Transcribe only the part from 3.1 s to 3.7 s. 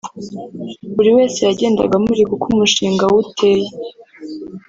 we uteye